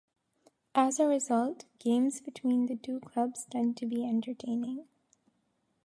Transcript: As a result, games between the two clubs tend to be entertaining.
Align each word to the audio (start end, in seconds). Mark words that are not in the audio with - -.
As 0.73 0.99
a 0.99 1.05
result, 1.05 1.65
games 1.77 2.21
between 2.21 2.65
the 2.65 2.75
two 2.75 2.99
clubs 3.01 3.45
tend 3.51 3.77
to 3.77 3.85
be 3.85 4.03
entertaining. 4.03 4.87